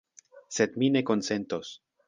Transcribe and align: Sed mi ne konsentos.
Sed 0.55 0.73
mi 0.83 0.89
ne 0.95 1.05
konsentos. 1.11 1.75